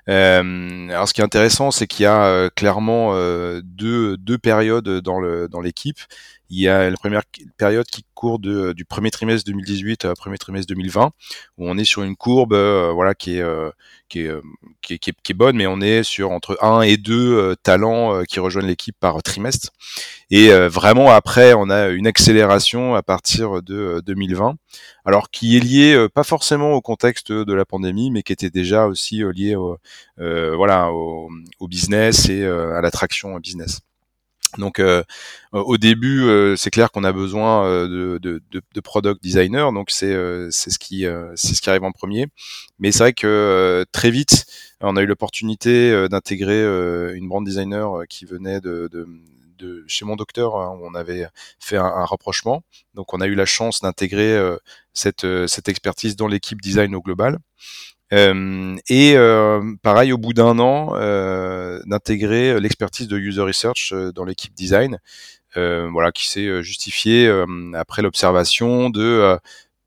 Euh, 0.08 0.88
alors, 0.90 1.08
ce 1.10 1.14
qui 1.14 1.20
est 1.20 1.24
intéressant, 1.26 1.72
c'est 1.72 1.88
qu'il 1.88 2.04
y 2.04 2.08
a 2.08 2.50
clairement 2.52 3.14
deux, 3.62 4.16
deux 4.18 4.38
périodes 4.38 4.88
dans 5.02 5.20
l'équipe. 5.20 6.00
Dans 6.00 6.43
il 6.54 6.62
y 6.62 6.68
a 6.68 6.88
la 6.88 6.96
première 6.98 7.24
période 7.58 7.88
qui 7.88 8.06
court 8.14 8.38
de, 8.38 8.74
du 8.74 8.86
premier 8.86 9.10
trimestre 9.10 9.44
2018 9.48 10.06
au 10.06 10.14
premier 10.14 10.38
trimestre 10.38 10.68
2020, 10.68 11.12
où 11.58 11.68
on 11.68 11.80
est 11.80 11.84
sur 11.84 12.04
une 12.04 12.16
courbe 12.16 12.54
euh, 12.54 12.92
voilà, 12.94 13.16
qui, 13.16 13.38
est, 13.38 13.42
euh, 13.42 13.72
qui, 14.08 14.20
est, 14.20 14.32
qui, 14.84 14.94
est, 14.94 15.00
qui, 15.00 15.32
est, 15.32 15.34
bonne, 15.34 15.58
mais 15.58 15.66
on 15.66 15.82
est 15.82 16.04
sur 16.04 16.30
entre 16.30 16.60
1 16.62 16.82
et 16.82 16.98
2 16.98 17.14
euh, 17.14 17.56
talents 17.56 18.24
qui 18.30 18.40
rejoignent 18.40 18.68
l'équipe 18.68 18.96
par 19.00 19.22
trimestre. 19.24 19.72
Et 20.30 20.50
vraiment, 20.68 21.12
après, 21.12 21.54
on 21.54 21.70
a 21.70 21.90
une 21.90 22.08
accélération 22.08 22.96
à 22.96 23.04
partir 23.04 23.62
de 23.62 24.02
2020, 24.06 24.56
alors 25.06 25.30
qui 25.30 25.58
est 25.58 25.60
lié 25.60 26.08
pas 26.14 26.24
forcément 26.24 26.74
au 26.74 26.82
contexte 26.82 27.32
de 27.32 27.54
la 27.54 27.66
pandémie, 27.66 28.10
mais 28.10 28.24
qui 28.24 28.34
était 28.34 28.50
déjà 28.50 28.88
aussi 28.88 29.22
lié 29.34 29.56
au, 29.56 29.78
voilà, 30.18 30.92
au, 30.92 31.30
au, 31.60 31.68
business 31.68 32.30
et 32.30 32.46
à 32.46 32.82
l'attraction 32.82 33.38
business. 33.40 33.82
Donc 34.58 34.80
euh, 34.80 35.04
au 35.52 35.78
début, 35.78 36.24
euh, 36.24 36.56
c'est 36.56 36.70
clair 36.70 36.92
qu'on 36.92 37.04
a 37.04 37.12
besoin 37.12 37.66
euh, 37.66 38.20
de, 38.20 38.42
de, 38.52 38.62
de, 38.74 38.82
product 38.82 39.22
designer, 39.24 39.72
donc 39.72 39.90
c'est 39.90 40.14
c'est 40.52 40.70
ce 40.70 40.80
qui 40.80 41.04
ce 41.04 41.62
qui 41.62 41.70
arrive 41.70 41.84
en 41.84 41.92
premier. 41.92 42.28
Mais 42.80 42.92
c'est 42.92 43.00
vrai 43.00 43.14
que 43.14 43.86
très 43.92 44.12
vite, 44.12 44.46
on 44.82 44.96
a 44.96 45.02
eu 45.02 45.06
l'opportunité 45.06 46.08
d'intégrer 46.10 46.64
une 47.16 47.28
brand 47.28 47.46
designer 47.46 48.04
qui 48.10 48.26
venait 48.26 48.62
de, 48.62 48.90
chez 49.88 50.04
mon 50.04 50.18
docteur, 50.18 50.58
hein, 50.58 50.78
où 50.78 50.86
on 50.86 50.94
avait 50.94 51.26
fait 51.60 51.78
un, 51.78 51.86
un, 51.86 52.06
rapprochement. 52.06 52.64
Donc 52.96 53.14
on 53.14 53.22
a 53.22 53.28
eu 53.28 53.36
la 53.36 53.46
chance 53.46 53.80
d'intégrer 53.82 54.38
cette, 54.94 55.26
cette 55.48 55.70
expertise 55.70 56.16
dans 56.16 56.28
l'équipe 56.28 56.62
design 56.62 56.94
au 56.96 57.02
global. 57.02 57.40
Euh, 58.14 58.76
et 58.90 59.14
euh, 59.18 59.62
pareil, 59.82 60.14
au 60.14 60.18
bout 60.18 60.34
d'un 60.34 60.60
an, 60.60 60.94
euh, 60.96 61.82
d'intégrer 61.86 62.60
l'expertise 62.60 63.08
de 63.08 63.18
user 63.18 63.42
research 63.42 63.94
dans 64.14 64.24
l'équipe 64.24 64.54
design, 64.54 65.00
voilà, 65.56 66.12
qui 66.12 66.30
s'est 66.30 66.64
justifié 66.64 67.32
après 67.74 68.02
l'observation 68.02 68.90
de 68.90 69.38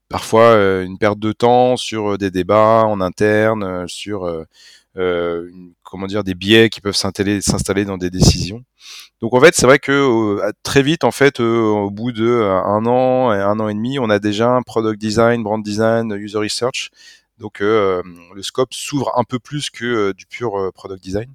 parfois 0.09 0.55
une 0.83 0.99
perte 0.99 1.19
de 1.19 1.33
temps 1.33 1.77
sur 1.77 2.19
des 2.19 2.31
débats 2.31 2.85
en 2.85 3.01
interne, 3.01 3.89
sur 3.89 4.47
euh, 4.97 5.51
comment 5.83 6.07
dire 6.07 6.25
des 6.25 6.35
biais 6.35 6.71
qui 6.71 6.81
peuvent 6.81 6.97
s'installer 6.97 7.85
dans 7.85 7.99
des 7.99 8.11
décisions. 8.11 8.63
Donc 9.21 9.35
en 9.35 9.41
fait, 9.41 9.55
c'est 9.55 9.67
vrai 9.67 9.79
que 9.79 10.41
très 10.63 10.83
vite, 10.83 11.05
en 11.05 11.11
fait, 11.11 11.41
au 11.41 11.91
bout 11.91 12.13
de 12.13 12.43
un 12.43 12.87
an 12.87 13.33
et 13.33 13.41
un 13.41 13.59
an 13.61 13.69
et 13.69 13.75
demi, 13.75 13.99
on 13.99 14.09
a 14.09 14.19
déjà 14.19 14.51
un 14.51 14.63
product 14.63 15.01
design, 15.01 15.43
brand 15.43 15.63
design, 15.63 16.13
user 16.13 16.39
research 16.39 16.91
donc 17.39 17.61
euh, 17.61 18.03
le 18.35 18.43
scope 18.43 18.73
s'ouvre 18.73 19.13
un 19.17 19.25
peu 19.25 19.39
plus 19.39 19.71
que 19.71 19.85
euh, 19.85 20.15
du 20.15 20.27
pur 20.27 20.59
euh, 20.59 20.73
product 20.73 21.03
design. 21.03 21.33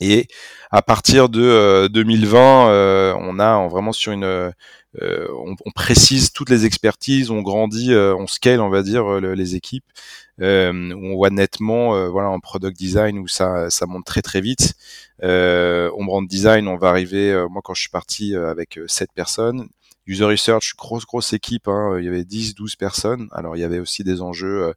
Et 0.00 0.28
à 0.70 0.80
partir 0.80 1.28
de 1.28 1.88
2020, 1.88 3.16
on 3.18 3.38
a 3.40 3.66
vraiment 3.68 3.92
sur 3.92 4.12
une, 4.12 4.52
on, 5.02 5.56
on, 5.64 5.70
précise 5.74 6.30
toutes 6.30 6.50
les 6.50 6.66
expertises, 6.66 7.32
on 7.32 7.42
grandit, 7.42 7.92
on 7.96 8.28
scale, 8.28 8.60
on 8.60 8.68
va 8.68 8.82
dire, 8.82 9.18
les 9.18 9.56
équipes. 9.56 9.86
Euh, 10.40 10.92
on 10.94 11.16
voit 11.16 11.30
nettement, 11.30 12.08
voilà, 12.10 12.28
en 12.28 12.38
product 12.38 12.78
design 12.78 13.18
où 13.18 13.26
ça, 13.26 13.70
ça 13.70 13.86
monte 13.86 14.04
très 14.04 14.22
très 14.22 14.40
vite. 14.40 14.74
Euh, 15.24 15.90
on 15.96 16.04
brand 16.04 16.28
design, 16.28 16.68
on 16.68 16.76
va 16.76 16.90
arriver. 16.90 17.46
moi, 17.50 17.60
quand 17.64 17.74
je 17.74 17.80
suis 17.80 17.90
parti 17.90 18.36
avec 18.36 18.78
sept 18.86 19.10
personnes, 19.12 19.68
User 20.08 20.24
Research, 20.24 20.74
grosse, 20.74 21.04
grosse 21.04 21.34
équipe, 21.34 21.68
hein, 21.68 21.96
il 21.98 22.04
y 22.06 22.08
avait 22.08 22.24
10, 22.24 22.54
12 22.54 22.76
personnes. 22.76 23.28
Alors, 23.30 23.56
il 23.56 23.60
y 23.60 23.64
avait 23.64 23.78
aussi 23.78 24.04
des 24.04 24.22
enjeux 24.22 24.68
euh, 24.68 24.72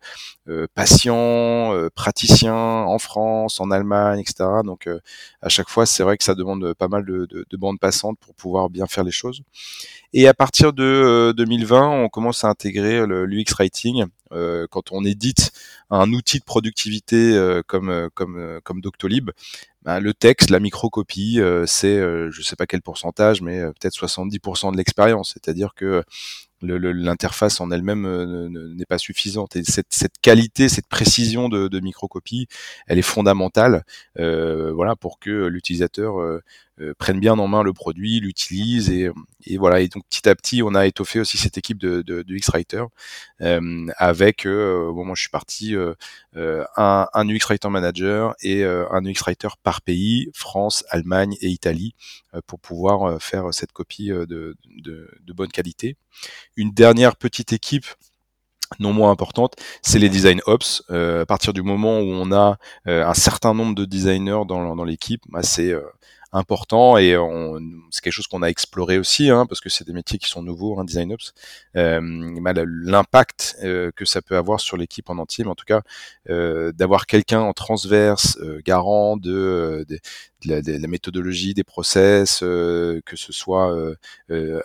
euh 0.49 0.67
patients, 0.75 1.73
euh, 1.73 1.89
praticiens 1.89 2.53
en 2.53 2.99
France, 2.99 3.61
en 3.61 3.71
Allemagne, 3.71 4.19
etc. 4.19 4.49
Donc, 4.65 4.87
euh, 4.87 4.99
à 5.41 5.47
chaque 5.47 5.69
fois, 5.69 5.85
c'est 5.85 6.03
vrai 6.03 6.17
que 6.17 6.25
ça 6.25 6.35
demande 6.35 6.73
pas 6.73 6.89
mal 6.89 7.05
de, 7.05 7.25
de, 7.27 7.45
de 7.49 7.57
bandes 7.57 7.79
passantes 7.79 8.19
pour 8.19 8.35
pouvoir 8.35 8.69
bien 8.69 8.87
faire 8.87 9.05
les 9.05 9.11
choses. 9.11 9.41
Et 10.13 10.27
à 10.27 10.33
partir 10.33 10.73
de 10.73 11.33
2020, 11.37 11.89
on 11.89 12.09
commence 12.09 12.43
à 12.43 12.49
intégrer 12.49 13.05
le 13.05 13.25
l'UX 13.25 13.53
writing 13.57 14.05
quand 14.69 14.91
on 14.91 15.05
édite 15.05 15.51
un 15.89 16.11
outil 16.13 16.39
de 16.39 16.43
productivité 16.43 17.61
comme 17.67 18.09
comme 18.13 18.59
comme 18.63 18.81
Doctolib. 18.81 19.31
Ben, 19.83 19.99
le 19.99 20.13
texte, 20.13 20.49
la 20.49 20.59
microcopie, 20.59 21.39
c'est 21.65 21.97
je 21.97 22.41
sais 22.41 22.55
pas 22.55 22.65
quel 22.67 22.81
pourcentage, 22.81 23.41
mais 23.41 23.61
peut-être 23.79 23.95
70% 23.95 24.73
de 24.73 24.77
l'expérience. 24.77 25.31
C'est-à-dire 25.33 25.73
que 25.75 26.03
l'interface 26.61 27.59
en 27.61 27.71
elle-même 27.71 28.05
euh, 28.05 28.49
n'est 28.49 28.85
pas 28.85 28.97
suffisante. 28.97 29.55
Et 29.55 29.63
cette, 29.63 29.87
cette, 29.89 30.19
qualité, 30.21 30.69
cette 30.69 30.87
précision 30.87 31.49
de, 31.49 31.67
de 31.67 31.79
microcopie, 31.79 32.47
elle 32.87 32.99
est 32.99 33.01
fondamentale, 33.01 33.83
euh, 34.19 34.71
voilà, 34.73 34.95
pour 34.95 35.19
que 35.19 35.47
l'utilisateur 35.47 36.19
euh, 36.21 36.41
euh, 36.79 36.93
prenne 36.97 37.19
bien 37.19 37.37
en 37.37 37.47
main 37.47 37.63
le 37.63 37.73
produit, 37.73 38.19
l'utilise 38.19 38.89
et, 38.89 39.09
et, 39.45 39.57
voilà. 39.57 39.81
Et 39.81 39.87
donc 39.87 40.03
petit 40.09 40.27
à 40.29 40.35
petit, 40.35 40.63
on 40.63 40.73
a 40.73 40.85
étoffé 40.87 41.19
aussi 41.19 41.37
cette 41.37 41.57
équipe 41.57 41.77
de, 41.77 42.01
de, 42.01 42.21
de 42.23 42.35
X-Writer 42.35 42.83
euh, 43.41 43.87
avec, 43.97 44.45
au 44.45 44.93
moment 44.93 45.13
où 45.13 45.15
je 45.15 45.21
suis 45.21 45.29
parti, 45.29 45.75
un, 46.35 47.07
un 47.13 47.29
UX 47.29 47.45
Writer 47.47 47.69
Manager 47.69 48.33
et 48.41 48.63
un 48.63 49.05
UX 49.05 49.21
Writer 49.25 49.49
par 49.63 49.81
pays, 49.81 50.29
France, 50.33 50.83
Allemagne 50.89 51.35
et 51.41 51.49
Italie, 51.49 51.93
pour 52.47 52.59
pouvoir 52.59 53.21
faire 53.21 53.53
cette 53.53 53.71
copie 53.73 54.07
de, 54.09 54.25
de, 54.25 55.09
de 55.21 55.33
bonne 55.33 55.51
qualité. 55.51 55.97
Une 56.55 56.71
dernière 56.71 57.15
petite 57.15 57.53
équipe 57.53 57.85
non 58.79 58.93
moins 58.93 59.11
importante, 59.11 59.55
c'est 59.81 59.99
les 59.99 60.09
design 60.09 60.41
ops. 60.45 60.83
Euh, 60.91 61.23
à 61.23 61.25
partir 61.25 61.53
du 61.53 61.61
moment 61.61 61.99
où 61.99 62.07
on 62.07 62.31
a 62.31 62.57
euh, 62.87 63.05
un 63.05 63.13
certain 63.13 63.53
nombre 63.53 63.75
de 63.75 63.85
designers 63.85 64.43
dans, 64.47 64.83
l'équipe, 64.83 65.21
bah, 65.29 65.43
c'est 65.43 65.71
euh, 65.71 65.81
important 66.33 66.97
et 66.97 67.15
c'est 67.89 68.01
quelque 68.01 68.13
chose 68.13 68.27
qu'on 68.27 68.41
a 68.41 68.47
exploré 68.47 68.97
aussi 68.97 69.29
hein, 69.29 69.45
parce 69.45 69.59
que 69.59 69.69
c'est 69.69 69.85
des 69.85 69.93
métiers 69.93 70.17
qui 70.17 70.29
sont 70.29 70.41
nouveaux, 70.41 70.79
hein, 70.79 70.85
design 70.85 71.13
ops. 71.13 71.33
Euh, 71.75 72.01
l'impact 72.83 73.57
euh, 73.63 73.91
que 73.95 74.05
ça 74.05 74.21
peut 74.21 74.37
avoir 74.37 74.59
sur 74.59 74.77
l'équipe 74.77 75.09
en 75.09 75.17
entier, 75.17 75.43
mais 75.43 75.51
en 75.51 75.55
tout 75.55 75.65
cas 75.65 75.81
euh, 76.29 76.71
d'avoir 76.71 77.05
quelqu'un 77.05 77.41
en 77.41 77.53
transverse, 77.53 78.37
garant 78.65 79.17
de, 79.17 79.85
de, 79.87 79.99
la, 80.45 80.61
de, 80.61 80.71
la, 80.73 80.87
méthodologie, 80.87 81.53
des 81.53 81.63
process, 81.63 82.39
que 82.39 83.15
ce 83.15 83.33
soit 83.33 83.75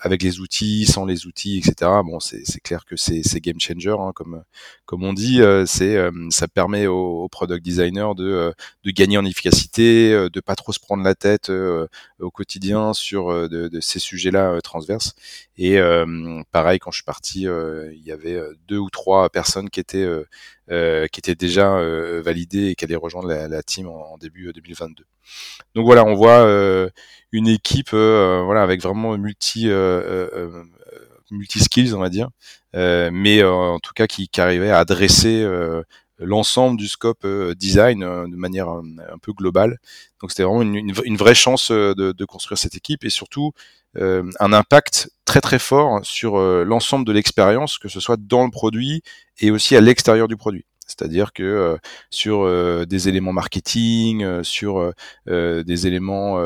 avec 0.02 0.23
les 0.23 0.40
outils, 0.40 0.87
sans 0.87 1.04
les 1.04 1.26
outils, 1.26 1.58
etc. 1.58 1.90
Bon, 2.04 2.20
c'est 2.20 2.61
clair 2.61 2.85
que 2.85 2.96
c'est 2.96 3.40
game 3.40 3.61
changer, 3.61 3.96
hein, 3.99 4.12
comme 4.14 4.42
comme 4.85 5.04
on 5.04 5.12
dit. 5.12 5.40
c'est 5.66 5.99
ça 6.30 6.49
permet 6.49 6.87
aux, 6.87 7.28
product 7.28 7.64
designers 7.64 8.12
de 8.16 8.54
de 8.85 8.90
gagner 8.90 9.18
en 9.18 9.25
efficacité, 9.25 10.28
de 10.32 10.40
pas 10.40 10.54
trop 10.54 10.73
se 10.73 10.80
prendre 10.80 11.02
la 11.02 11.14
tête 11.14 11.50
au 12.20 12.30
quotidien 12.30 12.92
sur 12.94 13.48
de, 13.48 13.68
de 13.68 13.80
ces 13.80 13.98
sujets-là 13.98 14.60
transverses. 14.62 15.14
Et 15.56 15.78
pareil, 16.52 16.78
quand 16.78 16.90
je 16.90 16.96
suis 16.96 17.04
parti, 17.04 17.42
il 17.42 18.02
y 18.04 18.12
avait 18.12 18.40
deux 18.68 18.78
ou 18.78 18.90
trois 18.90 19.28
personnes 19.30 19.70
qui 19.70 19.80
étaient 19.80 20.08
qui 20.68 21.20
étaient 21.20 21.34
déjà 21.34 21.80
validées 22.20 22.68
et 22.68 22.75
qui 22.75 22.84
allaient 22.84 22.96
rejoindre 22.96 23.28
la, 23.28 23.62
team 23.62 23.88
en, 23.88 24.18
début 24.18 24.52
2022. 24.52 25.04
Donc 25.75 25.86
voilà, 25.86 26.04
on 26.04 26.14
voit 26.14 26.46
une 27.32 27.48
équipe 27.48 27.90
voilà 27.90 28.62
avec 28.62 28.82
vraiment 28.82 29.16
multi 29.16 29.68
multi 31.30 31.58
skills 31.58 31.94
on 31.94 32.00
va 32.00 32.08
dire, 32.08 32.28
mais 32.75 33.42
en 33.42 33.78
tout 33.78 33.92
cas 33.94 34.06
qui, 34.06 34.28
qui 34.28 34.40
arrivait 34.40 34.70
à 34.70 34.78
adresser 34.78 35.46
l'ensemble 36.18 36.78
du 36.78 36.88
scope 36.88 37.26
design 37.56 38.00
de 38.00 38.37
manière 38.37 38.68
un, 38.68 39.18
peu 39.20 39.32
globale. 39.32 39.78
Donc 40.20 40.30
c'était 40.30 40.44
vraiment 40.44 40.62
une, 40.62 41.16
vraie 41.16 41.35
chance 41.35 41.70
de, 41.70 42.12
de, 42.12 42.25
construire 42.25 42.58
cette 42.58 42.75
équipe 42.75 43.04
et 43.04 43.11
surtout 43.11 43.52
euh, 43.99 44.30
un 44.40 44.52
impact 44.52 45.11
très 45.25 45.40
très 45.40 45.58
fort 45.58 46.00
sur 46.04 46.37
euh, 46.37 46.64
l'ensemble 46.64 47.06
de 47.06 47.12
l'expérience, 47.12 47.78
que 47.78 47.88
ce 47.88 47.99
soit 47.99 48.18
dans 48.20 48.44
le 48.44 48.50
produit 48.50 49.02
et 49.40 49.50
aussi 49.50 49.75
à 49.75 49.80
l'extérieur 49.80 50.28
du 50.28 50.37
produit. 50.37 50.66
C'est-à-dire 50.86 51.32
que 51.32 51.42
euh, 51.42 51.76
sur 52.10 52.46
des 52.86 53.08
éléments 53.08 53.32
marketing, 53.32 54.42
sur 54.42 54.92
des 55.26 55.86
éléments 55.86 56.40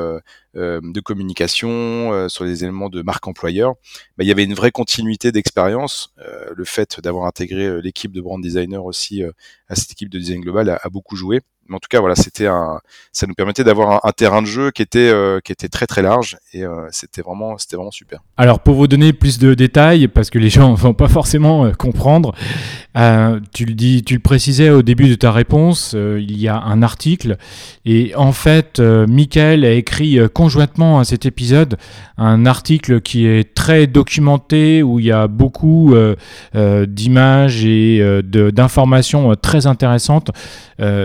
de 0.55 1.01
communication, 1.01 2.29
sur 2.29 2.45
des 2.45 2.65
éléments 2.65 2.89
de 2.89 3.03
marque 3.03 3.27
employeur, 3.27 3.75
bah, 4.17 4.25
il 4.25 4.27
y 4.27 4.33
avait 4.33 4.45
une 4.45 4.55
vraie 4.55 4.71
continuité 4.73 5.33
d'expérience. 5.33 6.15
le 6.55 6.65
fait 6.65 7.01
d'avoir 7.01 7.27
intégré 7.27 7.81
l'équipe 7.83 8.13
de 8.13 8.21
brand 8.21 8.43
designer 8.43 8.85
aussi 8.85 9.23
à 9.69 9.75
cette 9.75 9.93
équipe 9.93 10.09
de 10.09 10.19
design 10.19 10.41
global 10.41 10.79
a 10.83 10.89
beaucoup 10.89 11.17
joué 11.17 11.41
mais 11.71 11.77
en 11.77 11.79
tout 11.79 11.89
cas 11.89 12.01
voilà 12.01 12.17
c'était 12.17 12.49
un 12.49 12.81
ça 13.13 13.27
nous 13.27 13.35
permettait 13.35 13.65
d'avoir 13.65 14.05
un, 14.05 14.13
terrain 14.13 14.43
de 14.43 14.47
jeu 14.47 14.71
qui 14.73 14.83
était 14.83 15.09
euh, 15.09 15.41
qui 15.41 15.53
était 15.53 15.69
très 15.69 15.87
très 15.87 16.03
large 16.03 16.37
et 16.53 16.65
euh, 16.65 16.87
c'était 16.91 17.23
vraiment 17.23 17.57
c'était 17.59 17.77
vraiment 17.77 17.91
super. 17.91 18.21
Alors 18.37 18.61
pour 18.61 18.75
vous 18.75 18.89
donner 18.89 19.13
plus 19.13 19.39
de 19.39 19.55
détails 19.55 20.09
parce 20.09 20.31
que 20.31 20.39
les 20.39 20.51
gens 20.51 20.75
vont 20.81 20.95
pas 20.95 21.09
forcément 21.09 21.65
euh, 21.65 21.73
comprendre 21.73 22.35
tu 23.53 23.65
le 23.67 23.75
dis 23.75 24.03
tu 24.03 24.15
le 24.15 24.21
précisais 24.21 24.71
au 24.71 24.83
début 24.83 25.09
de 25.09 25.15
ta 25.15 25.31
réponse 25.31 25.95
il 25.95 26.37
y 26.37 26.49
a 26.49 26.61
un 26.61 26.83
article 26.83 27.37
et 27.85 28.13
en 28.17 28.33
fait 28.33 28.81
Michael 28.81 29.65
a 29.65 29.71
écrit 29.71 30.19
conjointement 30.35 30.99
à 30.99 31.05
cet 31.05 31.25
épisode 31.25 31.77
un 32.19 32.47
article 32.47 33.01
qui 33.01 33.27
est 33.27 33.55
documenté 33.87 34.83
où 34.83 34.99
il 34.99 35.07
y 35.07 35.13
a 35.13 35.29
beaucoup 35.29 35.95
d'images 36.55 37.65
et 37.65 38.23
d'informations 38.23 39.35
très 39.37 39.67
intéressantes 39.67 40.31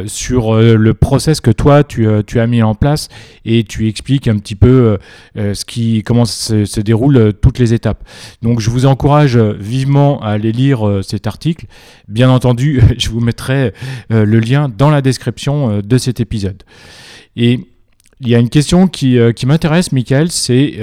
sur 0.07 0.55
euh, 0.55 0.75
le 0.75 0.93
process 0.93 1.41
que 1.41 1.51
toi 1.51 1.83
tu, 1.83 2.07
euh, 2.07 2.21
tu, 2.25 2.39
as 2.39 2.47
mis 2.47 2.61
en 2.61 2.75
place 2.75 3.09
et 3.45 3.63
tu 3.63 3.87
expliques 3.87 4.27
un 4.27 4.37
petit 4.37 4.55
peu 4.55 4.97
euh, 5.37 5.53
ce 5.53 5.65
qui, 5.65 6.03
comment 6.03 6.25
se, 6.25 6.65
se 6.65 6.81
déroulent 6.81 7.33
toutes 7.41 7.59
les 7.59 7.73
étapes. 7.73 8.03
Donc 8.41 8.59
je 8.59 8.69
vous 8.69 8.85
encourage 8.85 9.37
vivement 9.37 10.21
à 10.21 10.29
aller 10.29 10.51
lire 10.51 11.01
cet 11.03 11.27
article. 11.27 11.65
Bien 12.07 12.29
entendu, 12.29 12.81
je 12.97 13.09
vous 13.09 13.19
mettrai 13.19 13.73
le 14.09 14.39
lien 14.39 14.69
dans 14.69 14.89
la 14.89 15.01
description 15.01 15.81
de 15.81 15.97
cet 15.97 16.19
épisode. 16.19 16.63
Et 17.35 17.59
il 18.21 18.29
y 18.29 18.35
a 18.35 18.39
une 18.39 18.49
question 18.49 18.87
qui, 18.87 19.17
qui 19.35 19.45
m'intéresse, 19.45 19.91
Michael, 19.91 20.31
c'est 20.31 20.79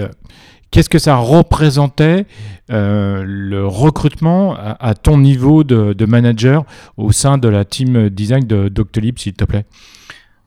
Qu'est-ce 0.73 0.89
que 0.89 0.99
ça 0.99 1.17
représentait 1.17 2.25
euh, 2.71 3.23
le 3.27 3.67
recrutement 3.67 4.57
à, 4.57 4.95
ton 4.95 5.19
niveau 5.19 5.65
de, 5.65 6.07
manager 6.07 6.65
au 6.97 7.13
sein 7.13 7.37
de 7.37 7.47
la 7.49 7.67
team 7.67 8.09
design 8.09 8.47
de 8.47 8.69
Doctolib, 8.69 9.19
s'il 9.19 9.35
te 9.35 9.45
plaît? 9.45 9.67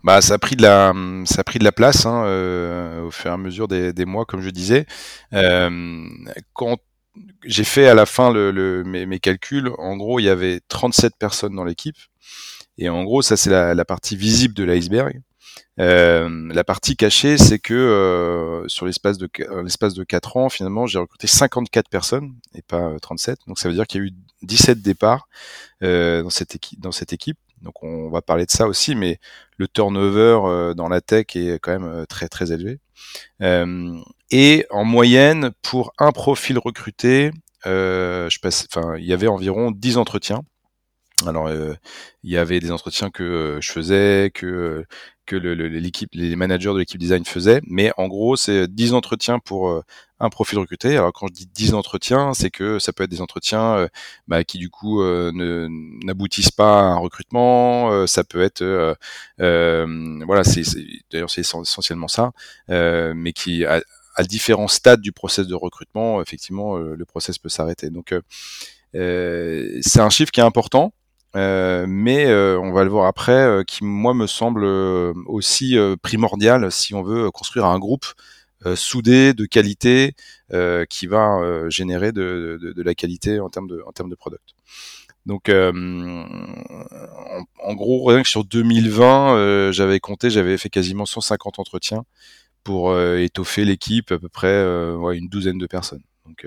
Bah, 0.04 0.22
ça 0.22 0.34
a 0.34 0.38
pris 0.40 0.56
de 0.56 0.64
la, 0.64 1.72
place 1.72 2.08
hein, 2.08 2.24
euh, 2.26 3.04
au 3.04 3.12
fur 3.12 3.30
et 3.30 3.34
à 3.36 3.38
mesure 3.38 3.68
des, 3.68 4.06
mois, 4.06 4.26
comme 4.26 4.42
je 4.42 4.50
disais. 4.50 4.88
Euh, 5.34 6.08
quand 6.54 6.78
j'ai 7.46 7.64
fait 7.64 7.88
à 7.88 7.94
la 7.94 8.08
fin 8.08 8.34
mes, 8.34 9.20
calculs, 9.20 9.70
en 9.78 9.96
gros, 9.96 10.20
il 10.20 10.24
y 10.24 10.30
avait 10.30 10.60
37 10.70 11.14
personnes 11.20 11.56
dans 11.56 11.66
l'équipe. 11.66 11.98
Et 12.80 12.90
en 12.90 13.04
gros, 13.04 13.22
ça 13.22 13.38
c'est 13.38 13.52
la, 13.52 13.86
partie 13.86 14.18
visible 14.18 14.56
de 14.56 14.64
l'iceberg. 14.64 15.22
Euh, 15.80 16.50
la 16.54 16.64
partie 16.64 16.96
cachée, 16.96 17.38
c'est 17.38 17.60
que 17.60 17.74
euh, 17.74 18.68
sur 18.68 18.86
l'espace 18.86 19.18
de 19.18 19.30
l'espace 19.62 19.94
de 19.94 20.04
4 20.04 20.38
ans, 20.38 20.50
finalement, 20.50 20.88
j'ai 20.88 21.00
recruté 21.00 21.28
54 21.28 21.90
personnes 21.90 22.34
et 22.54 22.62
pas 22.62 22.98
37. 23.02 23.34
Euh, 23.34 23.44
Donc 23.48 23.60
ça 23.60 23.68
veut 23.68 23.76
dire 23.76 23.88
qu'il 23.88 24.02
y 24.02 24.04
a 24.04 24.08
eu 24.08 24.12
17 24.44 24.82
départs 24.82 25.28
dans 25.82 26.30
cette 26.30 26.56
équipe. 26.56 26.80
Dans 26.80 26.92
cette 26.92 27.14
équipe. 27.14 27.38
Donc 27.62 27.84
on 27.84 28.10
va 28.10 28.22
parler 28.22 28.46
de 28.46 28.52
ça 28.52 28.68
aussi, 28.68 28.96
mais 28.96 29.20
le 29.58 29.68
turnover 29.68 30.74
dans 30.76 30.88
la 30.88 31.02
tech 31.02 31.28
est 31.36 31.60
quand 31.60 31.80
même 31.80 32.06
très 32.08 32.28
très 32.28 32.52
élevé. 32.52 32.80
et 34.32 34.66
en 34.70 34.84
moyenne, 34.84 35.52
pour 35.62 35.94
un 35.98 36.12
profil 36.12 36.60
recruté, 36.60 37.32
je 37.66 38.38
enfin, 38.72 38.98
il 38.98 39.06
y 39.06 39.14
avait 39.14 39.28
environ 39.28 39.72
10 39.72 39.98
entretiens. 39.98 40.42
Alors, 41.26 41.50
il 41.52 42.30
y 42.30 42.38
avait 42.38 42.60
des 42.60 42.72
entretiens 42.72 43.10
que 43.10 43.60
je 43.62 43.72
faisais, 43.72 44.32
que 44.34 44.86
que 45.26 45.36
l'équipe, 45.36 46.10
les 46.14 46.36
managers 46.36 46.74
de 46.74 46.80
l'équipe 46.80 47.00
design 47.00 47.26
faisaient. 47.26 47.62
Mais 47.68 47.92
en 47.98 48.08
gros, 48.08 48.36
c'est 48.36 48.68
10 48.68 48.94
entretiens 48.94 49.40
pour 49.40 49.70
euh, 49.70 49.82
un 50.20 50.30
profil 50.30 50.60
recruté. 50.60 50.96
Alors 50.98 51.12
quand 51.14 51.28
je 51.28 51.34
dis 51.34 51.48
10 51.48 51.74
entretiens, 51.74 52.34
c'est 52.34 52.52
que 52.52 52.80
ça 52.80 52.94
peut 52.94 53.04
être 53.04 53.10
des 53.10 53.22
entretiens 53.22 53.76
euh, 53.76 53.88
bah, 54.28 54.44
qui 54.44 54.60
du 54.60 54.70
coup 54.70 55.02
euh, 55.02 55.32
n'aboutissent 56.04 56.52
pas 56.52 56.80
à 56.80 56.84
un 56.84 56.98
recrutement. 56.98 58.08
ça 58.08 58.24
peut 58.24 58.42
être, 58.42 58.64
voilà, 59.38 60.44
c'est 60.44 60.64
d'ailleurs 61.12 61.30
c'est 61.30 61.42
essentiellement 61.42 62.08
ça, 62.08 62.32
mais 62.70 63.34
qui 63.34 63.66
à, 63.66 63.82
à, 64.16 64.24
différents 64.24 64.68
stades 64.68 65.02
du 65.02 65.12
process 65.12 65.48
de 65.48 65.56
recrutement, 65.56 66.22
effectivement, 66.22 66.78
le 66.78 67.06
process 67.06 67.38
peut 67.38 67.50
s'arrêter. 67.50 67.90
Donc 67.90 68.14
c'est 68.94 70.00
un 70.00 70.10
chiffre 70.10 70.32
qui 70.32 70.40
est 70.40 70.44
important. 70.44 70.94
Euh, 71.36 71.86
mais 71.88 72.28
euh, 72.28 72.58
on 72.60 72.72
va 72.72 72.84
le 72.84 72.90
voir 72.90 73.08
après, 73.08 73.34
euh, 73.34 73.64
qui 73.64 73.84
moi 73.84 74.14
me 74.14 74.28
semble 74.28 74.64
aussi 75.26 75.78
primordial 76.02 76.72
si 76.72 76.94
on 76.94 77.04
veut 77.04 77.30
construire 77.32 77.66
un 77.66 77.80
groupe 77.80 78.06
soudé 78.76 79.34
de 79.34 79.46
qualité 79.46 80.16
qui 80.90 81.08
va 81.08 81.70
générer 81.70 82.12
de, 82.12 82.74
la 82.78 82.96
qualité 82.96 83.40
en 83.40 83.50
termes 83.50 83.68
de, 83.68 83.84
en 83.86 83.92
product. 84.16 84.56
Donc, 85.28 85.50
en, 85.50 86.26
gros, 87.76 88.24
sur 88.24 88.44
2020, 88.44 89.72
j'avais 89.72 90.00
compté, 90.00 90.32
j'avais 90.32 90.58
fait 90.58 90.70
quasiment 90.70 91.06
150 91.06 91.60
entretiens 91.60 92.06
pour 92.64 93.00
étoffer 93.00 93.66
l'équipe, 93.66 94.12
à 94.12 94.18
peu 94.18 94.30
près 94.30 94.64
une 95.14 95.28
douzaine 95.30 95.60
de 95.60 95.68
personnes. 95.68 96.02
Donc 96.26 96.46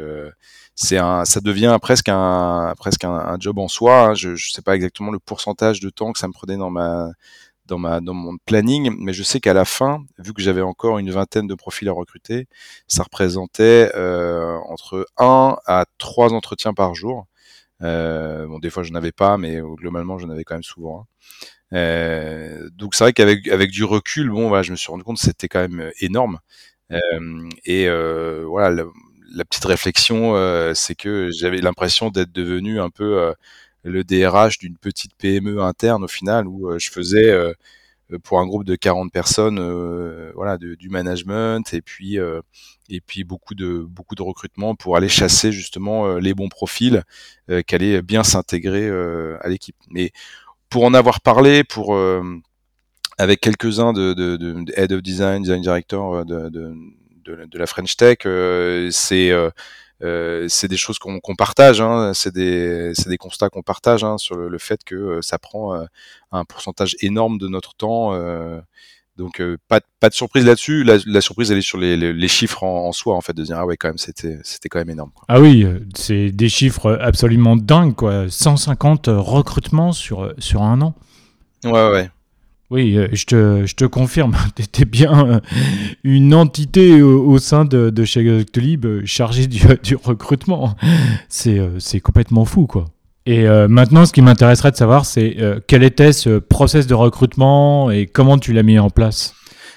c'est 0.75 0.99
un, 0.99 1.25
ça 1.25 1.40
devient 1.40 1.78
presque 1.80 2.08
un 2.08 2.75
presque 2.76 3.04
un, 3.04 3.37
job 3.40 3.58
en 3.58 3.68
soi. 3.68 4.11
Hein. 4.11 4.14
Je 4.14 4.30
ne 4.30 4.37
sais 4.37 4.62
pas 4.62 4.75
exactement 4.76 5.11
le 5.11 5.18
pourcentage 5.18 5.80
de 5.80 5.90
temps 5.90 6.12
que 6.12 6.18
ça 6.18 6.28
me 6.28 6.32
prenait 6.32 6.56
dans 6.56 6.70
ma 6.70 7.11
dans 7.66 7.78
ma 7.78 8.00
dans 8.00 8.14
mon 8.14 8.37
planning, 8.47 8.94
mais 8.99 9.12
je 9.12 9.23
sais 9.23 9.40
qu'à 9.40 9.54
la 9.54 9.64
fin, 9.64 10.04
vu 10.18 10.32
que 10.32 10.42
j'avais 10.42 10.62
encore 10.62 10.99
une 10.99 11.11
vingtaine 11.11 11.47
de 11.47 11.54
profils 11.54 11.88
à 11.88 11.92
recruter, 11.92 12.49
ça 12.88 13.02
représentait 13.04 13.90
entre 14.68 15.06
1 15.18 15.56
à 15.66 15.87
3 15.99 16.32
entretiens 16.35 16.75
par 16.75 16.94
jour. 16.94 17.26
bon, 17.80 18.58
des 18.61 18.70
fois 18.70 18.82
je 18.82 18.92
n'avais 18.92 19.12
pas, 19.12 19.38
mais 19.38 19.61
globalement 19.61 20.18
j'en 20.18 20.30
avais 20.30 20.44
quand 20.44 20.54
même 20.56 20.62
souvent. 20.62 21.06
Euh, 21.75 22.68
donc 22.73 22.94
c'est 22.94 23.04
vrai 23.04 23.12
qu'avec 23.12 23.49
avec 23.49 23.70
du 23.70 23.85
recul, 23.85 24.30
bon, 24.30 24.62
je 24.62 24.70
me 24.73 24.76
suis 24.76 24.90
rendu 24.90 25.04
compte 25.04 25.18
que 25.18 25.23
c'était 25.23 25.49
quand 25.49 25.61
même 25.61 25.90
énorme. 26.00 26.38
Euh, 26.92 27.49
et 27.64 27.88
euh, 27.88 28.44
voilà, 28.47 28.85
la, 29.32 29.44
petite 29.44 29.64
réflexion, 29.64 30.35
euh, 30.37 30.73
c'est 30.75 30.94
que 30.94 31.30
j'avais 31.32 31.61
l'impression 31.61 32.11
d'être 32.11 32.32
devenu 32.32 32.80
un 32.80 32.90
peu 32.90 33.20
euh, 33.20 33.32
le 33.85 34.04
DRH 34.04 34.58
d'une 34.58 34.76
petite 34.76 35.12
PME 35.18 35.61
interne 35.62 36.04
au 36.04 36.08
final, 36.08 36.47
où 36.47 36.78
je 36.78 36.90
faisais 36.90 37.32
pour 38.23 38.40
un 38.40 38.47
groupe 38.47 38.64
de 38.64 38.75
40 38.75 39.12
personnes, 39.12 39.61
voilà, 40.35 40.58
du 40.58 40.88
management 40.90 41.73
et 41.73 41.80
puis 41.80 42.18
et 42.90 43.00
puis 43.00 43.25
beaucoup 43.25 43.54
de 43.54 43.87
beaucoup 43.88 44.14
de 44.14 44.23
recrutement 44.23 44.75
pour 44.75 44.97
aller 44.97 45.08
chasser 45.08 45.52
justement 45.52 46.16
les 46.18 46.35
bons 46.35 46.49
profils 46.49 47.04
qui 47.66 47.75
allaient 47.75 48.02
bien 48.02 48.25
s'intégrer 48.25 48.90
à 49.40 49.49
l'équipe. 49.49 49.76
Mais 49.90 50.11
pour 50.68 50.85
en 50.85 50.92
avoir 50.92 51.20
parlé, 51.20 51.64
pour 51.64 51.97
avec 53.18 53.40
quelques-uns 53.40 53.92
de, 53.92 54.64
head 54.76 54.92
of 54.92 55.02
design, 55.02 55.42
design 55.42 55.61
director 55.61 56.25
de, 56.25 56.49
de, 56.49 56.75
de 57.32 57.58
la 57.58 57.66
French 57.66 57.97
Tech, 57.97 58.18
c'est 58.90 59.32
euh, 60.02 60.47
c'est 60.49 60.68
des 60.68 60.76
choses 60.76 60.99
qu'on 60.99 61.20
partage, 61.37 61.80
hein, 61.80 62.12
c'est 62.14 62.32
des, 62.32 62.92
des, 63.06 63.16
constats 63.16 63.49
qu'on 63.49 63.62
partage 63.62 64.04
hein, 64.04 64.16
sur 64.16 64.37
le, 64.37 64.58
fait 64.58 64.85
que 64.85 65.20
ça 65.23 65.38
prend 65.38 65.87
un 66.30 66.44
pourcentage 66.44 66.97
énorme 67.00 67.38
de 67.38 67.49
notre 67.49 67.75
temps. 67.75 68.12
donc 69.16 69.42
pas, 69.66 69.80
pas 69.99 70.08
de 70.08 70.14
surprise 70.14 70.47
là-dessus. 70.47 70.85
La, 70.85 70.99
la, 71.04 71.20
surprise 71.20 71.50
elle 71.50 71.58
est 71.58 71.62
sur 71.62 71.78
les, 71.78 71.97
les, 71.97 72.28
chiffres 72.28 72.62
en, 72.62 72.87
en, 72.87 72.92
soi 72.92 73.16
en 73.16 73.20
fait 73.20 73.32
de 73.32 73.42
dire 73.42 73.58
ah 73.58 73.66
ouais 73.66 73.76
quand 73.76 73.88
même 73.88 73.99
c'était 73.99 74.38
c'était 74.44 74.68
quand 74.68 74.78
même 74.78 74.90
énorme. 74.90 75.11
Quoi. 75.12 75.25
Ah 75.26 75.40
oui, 75.40 75.66
c'est 75.97 76.30
des 76.30 76.49
chiffres 76.49 76.97
absolument 77.00 77.56
dingues 77.56 77.97
quoi. 77.97 78.30
150 78.30 79.06
recrutements 79.08 79.90
sur 79.90 80.32
sur 80.38 80.62
un 80.62 80.80
an. 80.80 80.94
Ouais 81.64 81.90
ouais. 81.90 82.11
Oui, 82.70 82.98
euh, 82.98 83.08
je 83.12 83.25
te, 83.25 83.66
je 83.66 83.75
te 83.75 83.84
confirme, 83.87 84.37
tu 84.56 84.62
étais 84.62 84.84
bien 84.84 85.26
euh, 85.26 85.40
une 86.04 86.34
entité 86.34 87.00
au, 87.00 87.38
sein 87.38 87.64
de, 87.64 87.88
de 87.90 88.04
chez 88.04 88.22
Doctolib 88.25 88.84
euh, 88.84 89.02
chargée 89.06 89.46
du, 89.46 89.66
recrutement. 90.04 90.76
C'est 91.28 92.00
complètement 92.00 92.44
fou, 92.44 92.66
quoi. 92.66 92.87
Et 93.26 93.46
maintenant, 93.68 94.06
ce 94.06 94.14
qui 94.14 94.22
m'intéresserait 94.22 94.70
de 94.70 94.76
savoir, 94.76 95.04
c'est 95.04 95.37
quel 95.66 95.82
était 95.82 96.14
ce 96.14 96.38
process 96.38 96.87
de 96.87 96.94
recrutement 96.94 97.90
et 97.90 98.06
comment 98.06 98.38
tu 98.38 98.54
l'as 98.54 98.62
mis 98.62 98.78
en 98.78 98.88
place? 98.88 99.34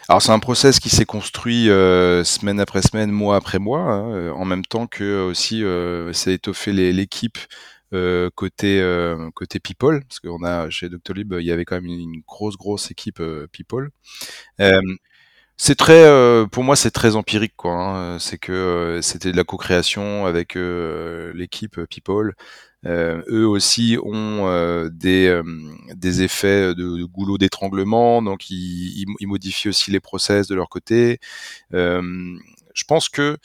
Alors 0.07 0.21
c'est 0.21 0.31
un 0.31 0.39
process 0.39 0.79
qui 0.79 0.89
s'est 0.89 1.03
construit 1.03 1.65
semaine 1.65 2.62
après 2.62 2.81
semaine, 2.81 3.12
mois 3.12 3.36
après 3.36 3.60
mois, 3.60 3.81
hein, 3.81 4.31
en 4.31 4.45
même 4.45 4.63
temps 4.63 4.88
que 4.88 5.25
aussi 5.25 5.65
a 5.65 6.31
étoffé 6.31 6.71
l'équipe 6.71 7.38
euh, 7.93 8.29
côté 8.33 8.79
euh, 8.81 9.29
côté 9.31 9.60
people 9.60 10.01
parce 10.07 10.21
qu'on 10.21 10.43
a 10.45 10.69
chez 10.69 10.88
Doctolib 10.88 11.33
il 11.39 11.45
y 11.45 11.51
avait 11.51 11.65
quand 11.65 11.75
même 11.75 11.88
une, 11.88 12.21
grosse 12.25 12.55
grosse 12.55 12.89
équipe 12.89 13.19
euh, 13.19 13.48
people 13.51 13.89
c'est 15.57 15.75
très 15.75 16.05
pour 16.51 16.63
moi 16.63 16.77
c'est 16.77 16.91
très 16.91 17.17
empirique 17.17 17.53
quoi 17.57 17.74
hein. 17.74 18.19
c'est 18.19 18.38
que 18.38 19.00
c'était 19.01 19.33
de 19.33 19.38
la 19.38 19.43
co-création 19.43 20.25
avec 20.25 20.55
l'équipe 20.55 21.81
people 21.89 22.33
eux 22.86 23.45
aussi 23.45 23.98
ont 24.01 24.89
des, 24.92 25.42
des 25.96 26.24
effets 26.24 26.74
de, 26.74 27.03
goulot 27.03 27.37
d'étranglement, 27.37 28.22
donc 28.24 28.50
ils, 28.50 29.05
modifient 29.22 29.70
aussi 29.70 29.92
les 29.92 30.00
process 30.00 30.48
de 30.48 30.55
leur 30.55 30.70
côté. 30.70 31.20
je 31.72 32.83
pense 32.87 33.09
que 33.09 33.37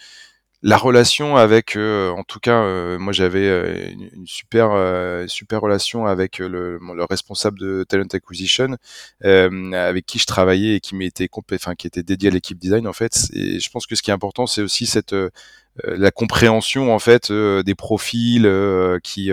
la 0.62 0.78
relation 0.78 1.36
avec, 1.36 1.76
euh, 1.76 2.10
en 2.10 2.24
tout 2.24 2.40
cas, 2.40 2.62
euh, 2.62 2.98
moi 2.98 3.12
j'avais 3.12 3.46
euh, 3.46 3.90
une, 3.90 4.26
super 4.26 4.70
super 5.28 5.60
relation 5.60 6.06
avec 6.06 6.38
le, 6.38 6.78
le, 6.78 7.04
responsable 7.04 7.58
de 7.58 7.84
talent 7.84 8.06
acquisition, 8.12 8.76
avec 9.22 10.06
qui 10.06 10.18
je 10.18 10.26
travaillais 10.26 10.76
et 10.76 10.80
qui 10.80 10.94
m'était 10.94 11.28
enfin 11.52 11.74
qui 11.74 11.86
était 11.86 12.02
dédié 12.02 12.30
à 12.30 12.32
l'équipe 12.32 12.58
design 12.58 12.86
en 12.88 12.92
fait. 12.92 13.28
Et 13.32 13.60
je 13.60 13.70
pense 13.70 13.86
que 13.86 13.94
ce 13.94 14.02
qui 14.02 14.10
est 14.10 14.14
important, 14.14 14.46
c'est 14.46 14.62
aussi 14.62 14.86
cette 14.86 15.14
la 15.84 16.10
compréhension 16.10 16.94
en 16.94 16.98
fait 16.98 17.30
des 17.30 17.74
profils 17.74 18.50
qui 19.02 19.30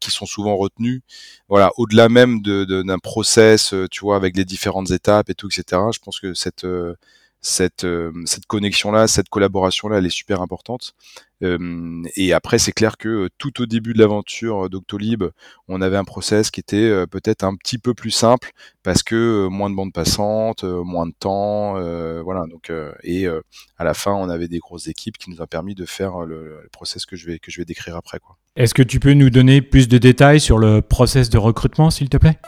qui 0.00 0.10
sont 0.10 0.26
souvent 0.26 0.56
retenus. 0.56 1.02
Voilà, 1.48 1.70
au-delà 1.78 2.08
même 2.08 2.42
d'un 2.42 2.64
de, 2.64 3.00
process, 3.00 3.74
tu 3.90 4.00
vois, 4.00 4.16
avec 4.16 4.36
les 4.36 4.44
différentes 4.44 4.90
étapes 4.90 5.30
et 5.30 5.34
tout, 5.34 5.48
etc. 5.48 5.82
Je 5.92 5.98
pense 6.00 6.20
que 6.20 6.34
cette 6.34 6.66
cette, 7.42 7.84
euh, 7.84 8.12
cette 8.26 8.46
connexion-là, 8.46 9.08
cette 9.08 9.28
collaboration-là, 9.28 9.98
elle 9.98 10.06
est 10.06 10.10
super 10.10 10.42
importante. 10.42 10.94
Euh, 11.42 12.02
et 12.16 12.34
après, 12.34 12.58
c'est 12.58 12.72
clair 12.72 12.98
que 12.98 13.08
euh, 13.08 13.28
tout 13.38 13.62
au 13.62 13.66
début 13.66 13.94
de 13.94 13.98
l'aventure 13.98 14.68
d'Octolib, 14.68 15.24
on 15.68 15.80
avait 15.80 15.96
un 15.96 16.04
process 16.04 16.50
qui 16.50 16.60
était 16.60 17.06
peut-être 17.06 17.44
un 17.44 17.56
petit 17.56 17.78
peu 17.78 17.94
plus 17.94 18.10
simple 18.10 18.50
parce 18.82 19.02
que 19.02 19.48
moins 19.48 19.70
de 19.70 19.74
bandes 19.74 19.92
passantes, 19.92 20.64
moins 20.64 21.06
de 21.06 21.14
temps, 21.18 21.74
voilà. 22.22 22.44
Donc, 22.50 22.70
et 23.04 23.26
à 23.26 23.84
la 23.84 23.94
fin, 23.94 24.12
on 24.12 24.28
avait 24.28 24.48
des 24.48 24.58
grosses 24.58 24.88
équipes 24.88 25.16
qui 25.16 25.30
nous 25.30 25.40
ont 25.40 25.46
permis 25.46 25.74
de 25.74 25.86
faire 25.86 26.20
le, 26.20 26.60
le 26.62 26.68
process 26.72 27.06
que 27.06 27.16
je 27.16 27.26
vais 27.26 27.38
que 27.38 27.50
je 27.50 27.58
vais 27.58 27.64
décrire 27.64 27.96
après. 27.96 28.18
Est-ce 28.56 28.74
que 28.74 28.82
tu 28.82 29.00
peux 29.00 29.14
nous 29.14 29.30
donner 29.30 29.62
plus 29.62 29.88
de 29.88 29.96
détails 29.96 30.40
sur 30.40 30.58
le 30.58 30.82
process 30.82 31.30
de 31.30 31.38
recrutement, 31.38 31.90
s'il 31.90 32.08
te 32.08 32.16
plaît? 32.16 32.38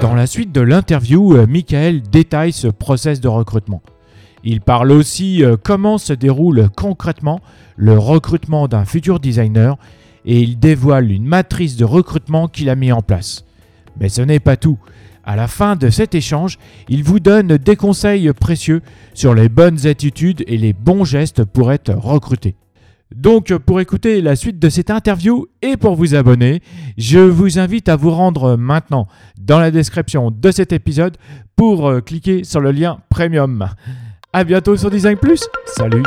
Dans 0.00 0.14
la 0.14 0.26
suite 0.26 0.50
de 0.50 0.62
l'interview, 0.62 1.36
euh, 1.36 1.46
Michael 1.46 2.00
détaille 2.00 2.52
ce 2.52 2.68
process 2.68 3.20
de 3.20 3.28
recrutement. 3.28 3.82
Il 4.44 4.62
parle 4.62 4.92
aussi 4.92 5.44
euh, 5.44 5.56
comment 5.62 5.98
se 5.98 6.14
déroule 6.14 6.70
concrètement 6.74 7.40
le 7.76 7.98
recrutement 7.98 8.66
d'un 8.66 8.86
futur 8.86 9.20
designer 9.20 9.76
et 10.24 10.40
il 10.40 10.58
dévoile 10.58 11.12
une 11.12 11.26
matrice 11.26 11.76
de 11.76 11.84
recrutement 11.84 12.48
qu'il 12.48 12.70
a 12.70 12.76
mis 12.76 12.92
en 12.92 13.02
place. 13.02 13.44
Mais 14.00 14.08
ce 14.08 14.22
n'est 14.22 14.40
pas 14.40 14.56
tout. 14.56 14.78
À 15.22 15.36
la 15.36 15.48
fin 15.48 15.76
de 15.76 15.90
cet 15.90 16.14
échange, 16.14 16.58
il 16.88 17.04
vous 17.04 17.20
donne 17.20 17.58
des 17.58 17.76
conseils 17.76 18.32
précieux 18.32 18.80
sur 19.12 19.34
les 19.34 19.50
bonnes 19.50 19.86
attitudes 19.86 20.42
et 20.46 20.56
les 20.56 20.72
bons 20.72 21.04
gestes 21.04 21.44
pour 21.44 21.72
être 21.72 21.92
recruté. 21.92 22.56
Donc 23.14 23.52
pour 23.58 23.80
écouter 23.80 24.20
la 24.20 24.36
suite 24.36 24.58
de 24.58 24.68
cette 24.68 24.90
interview 24.90 25.46
et 25.62 25.76
pour 25.76 25.96
vous 25.96 26.14
abonner, 26.14 26.62
je 26.96 27.18
vous 27.18 27.58
invite 27.58 27.88
à 27.88 27.96
vous 27.96 28.10
rendre 28.10 28.56
maintenant 28.56 29.08
dans 29.38 29.58
la 29.58 29.70
description 29.70 30.30
de 30.30 30.50
cet 30.50 30.72
épisode 30.72 31.16
pour 31.56 31.88
euh, 31.88 32.00
cliquer 32.00 32.44
sur 32.44 32.60
le 32.60 32.70
lien 32.70 33.00
premium. 33.08 33.68
A 34.32 34.44
bientôt 34.44 34.76
sur 34.76 34.90
Design 34.90 35.16
Plus. 35.16 35.42
Salut 35.66 36.04